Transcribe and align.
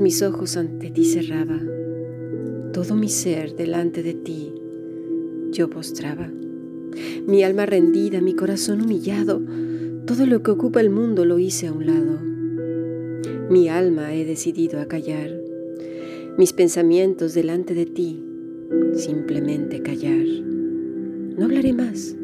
mis 0.00 0.22
ojos 0.22 0.56
ante 0.56 0.90
ti 0.90 1.04
cerraba, 1.04 1.60
todo 2.72 2.94
mi 2.94 3.08
ser 3.08 3.54
delante 3.54 4.02
de 4.02 4.14
ti 4.14 4.52
yo 5.52 5.70
postraba. 5.70 6.30
Mi 7.26 7.42
alma 7.42 7.66
rendida, 7.66 8.20
mi 8.20 8.34
corazón 8.34 8.82
humillado, 8.82 9.40
todo 10.06 10.26
lo 10.26 10.42
que 10.42 10.50
ocupa 10.50 10.80
el 10.80 10.90
mundo 10.90 11.24
lo 11.24 11.38
hice 11.38 11.66
a 11.66 11.72
un 11.72 11.86
lado. 11.86 12.20
Mi 13.50 13.68
alma 13.68 14.14
he 14.14 14.24
decidido 14.24 14.80
a 14.80 14.86
callar, 14.86 15.30
mis 16.36 16.52
pensamientos 16.52 17.34
delante 17.34 17.74
de 17.74 17.86
ti, 17.86 18.22
simplemente 18.94 19.82
callar. 19.82 20.26
No 21.38 21.44
hablaré 21.44 21.72
más, 21.72 22.14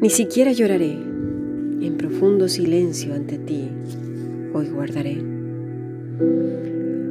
ni 0.00 0.10
siquiera 0.10 0.52
lloraré. 0.52 0.92
En 1.80 1.96
profundo 1.98 2.48
silencio 2.48 3.14
ante 3.14 3.38
ti, 3.38 3.68
hoy 4.54 4.68
guardaré. 4.68 5.33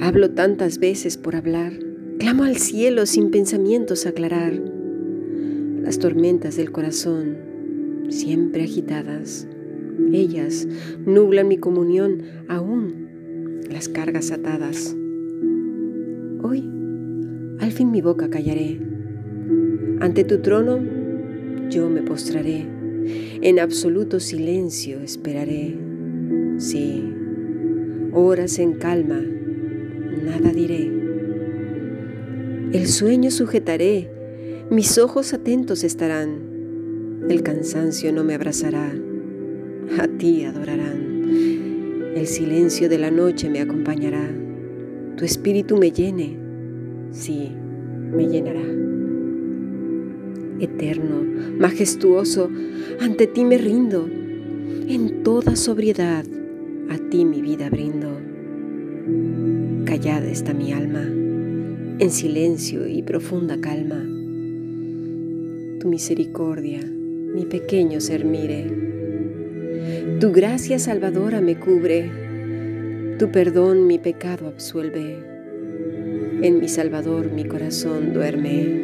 Hablo 0.00 0.30
tantas 0.30 0.78
veces 0.78 1.16
por 1.16 1.36
hablar, 1.36 1.72
clamo 2.18 2.44
al 2.44 2.56
cielo 2.56 3.06
sin 3.06 3.30
pensamientos 3.30 4.06
aclarar 4.06 4.54
las 5.82 5.98
tormentas 5.98 6.56
del 6.56 6.72
corazón, 6.72 7.36
siempre 8.08 8.64
agitadas. 8.64 9.46
Ellas 10.12 10.66
nublan 11.04 11.48
mi 11.48 11.58
comunión, 11.58 12.22
aún 12.48 13.60
las 13.70 13.88
cargas 13.88 14.30
atadas. 14.30 14.94
Hoy, 16.42 16.60
al 17.58 17.72
fin 17.72 17.90
mi 17.90 18.00
boca 18.00 18.30
callaré. 18.30 18.80
Ante 20.00 20.24
tu 20.24 20.38
trono 20.38 20.78
yo 21.68 21.88
me 21.88 22.02
postraré. 22.02 22.66
En 23.42 23.58
absoluto 23.58 24.20
silencio 24.20 25.00
esperaré. 25.00 25.76
Sí, 26.58 27.04
horas 28.12 28.58
en 28.58 28.74
calma, 28.74 29.20
nada 29.20 30.52
diré. 30.52 30.90
El 32.72 32.86
sueño 32.86 33.30
sujetaré 33.30 34.10
mis 34.70 34.98
ojos 34.98 35.32
atentos 35.32 35.82
estarán, 35.82 37.22
el 37.30 37.42
cansancio 37.42 38.12
no 38.12 38.22
me 38.22 38.34
abrazará, 38.34 38.92
a 39.98 40.06
ti 40.06 40.44
adorarán, 40.44 42.12
el 42.14 42.26
silencio 42.26 42.90
de 42.90 42.98
la 42.98 43.10
noche 43.10 43.48
me 43.48 43.62
acompañará, 43.62 44.30
tu 45.16 45.24
espíritu 45.24 45.78
me 45.78 45.90
llene, 45.90 46.36
sí, 47.12 47.50
me 48.12 48.28
llenará. 48.28 48.60
Eterno, 50.60 51.24
majestuoso, 51.58 52.50
ante 53.00 53.26
ti 53.26 53.46
me 53.46 53.56
rindo, 53.56 54.06
en 54.06 55.22
toda 55.22 55.56
sobriedad 55.56 56.26
a 56.90 56.98
ti 57.10 57.24
mi 57.24 57.42
vida 57.42 57.70
brindo. 57.70 58.20
Callada 59.84 60.28
está 60.28 60.54
mi 60.54 60.72
alma, 60.72 61.02
en 61.02 62.10
silencio 62.10 62.86
y 62.86 63.02
profunda 63.02 63.60
calma 63.60 64.04
tu 65.78 65.88
misericordia, 65.88 66.80
mi 66.82 67.44
pequeño 67.44 68.00
ser 68.00 68.24
mire. 68.24 68.66
Tu 70.20 70.32
gracia 70.32 70.78
salvadora 70.78 71.40
me 71.40 71.58
cubre, 71.58 72.10
tu 73.18 73.30
perdón 73.30 73.86
mi 73.86 73.98
pecado 73.98 74.48
absuelve. 74.48 75.18
En 76.42 76.58
mi 76.60 76.68
Salvador 76.68 77.30
mi 77.32 77.44
corazón 77.44 78.12
duerme. 78.12 78.82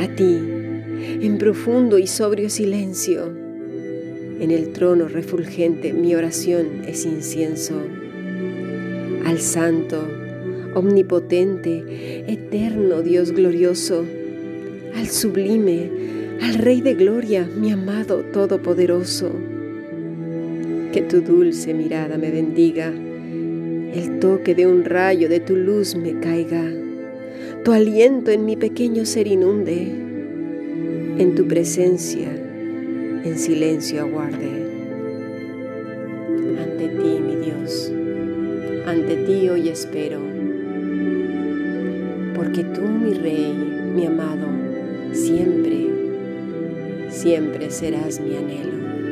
A 0.00 0.08
ti, 0.14 0.38
en 1.22 1.38
profundo 1.38 1.98
y 1.98 2.06
sobrio 2.06 2.50
silencio, 2.50 3.32
en 4.44 4.50
el 4.50 4.72
trono 4.72 5.08
refulgente 5.08 5.94
mi 5.94 6.14
oración 6.14 6.82
es 6.86 7.06
incienso. 7.06 7.80
Al 9.24 9.38
Santo, 9.38 10.06
omnipotente, 10.74 12.24
eterno 12.30 13.00
Dios 13.00 13.32
glorioso, 13.32 14.04
al 14.94 15.08
sublime, 15.08 15.90
al 16.42 16.56
Rey 16.56 16.82
de 16.82 16.92
Gloria, 16.92 17.48
mi 17.56 17.72
amado 17.72 18.18
Todopoderoso. 18.34 19.32
Que 20.92 21.00
tu 21.00 21.22
dulce 21.22 21.72
mirada 21.72 22.18
me 22.18 22.30
bendiga, 22.30 22.92
el 22.92 24.18
toque 24.20 24.54
de 24.54 24.66
un 24.66 24.84
rayo 24.84 25.30
de 25.30 25.40
tu 25.40 25.56
luz 25.56 25.96
me 25.96 26.20
caiga, 26.20 26.70
tu 27.64 27.72
aliento 27.72 28.30
en 28.30 28.44
mi 28.44 28.56
pequeño 28.56 29.06
ser 29.06 29.26
inunde, 29.26 29.88
en 31.18 31.34
tu 31.34 31.48
presencia 31.48 32.43
en 33.24 33.38
silencio 33.38 34.02
aguarde. 34.02 34.50
Ante 36.62 36.88
ti, 36.88 37.20
mi 37.20 37.36
Dios, 37.36 37.90
ante 38.86 39.16
ti 39.16 39.48
hoy 39.48 39.70
espero, 39.70 40.20
porque 42.34 42.64
tú, 42.64 42.82
mi 42.82 43.14
Rey, 43.14 43.54
mi 43.94 44.04
amado, 44.04 44.46
siempre, 45.12 45.88
siempre 47.08 47.70
serás 47.70 48.20
mi 48.20 48.36
anhelo. 48.36 49.03